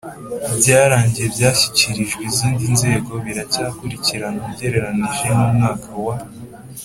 [0.57, 6.15] byararangiye byashyikirijwe izindi nzego biracyakurikiranwa Ugereranije n umwaka wa